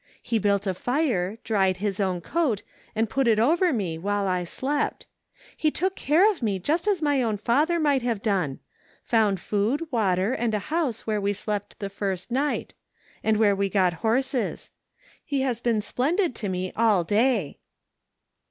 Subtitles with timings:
[0.23, 2.63] He built a fire, dried his own coat,
[2.95, 5.05] and put it over me while I slept.
[5.55, 8.57] He took care of me just as my own father might have done;
[9.03, 12.73] found food, water, and a house where we slept the first night;
[13.23, 14.71] and where we got horses.
[15.23, 17.59] He has been splendid to me all day."